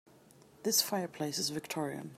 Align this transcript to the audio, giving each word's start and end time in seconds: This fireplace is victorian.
This 0.63 0.81
fireplace 0.81 1.37
is 1.37 1.49
victorian. 1.51 2.09